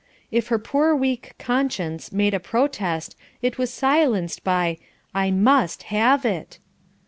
[0.31, 4.79] If her poor weak conscience made a protest it was silenced by
[5.13, 6.57] "I must have it."